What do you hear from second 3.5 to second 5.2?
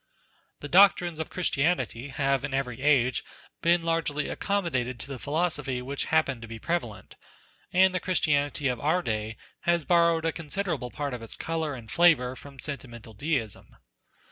been largely accommodated to the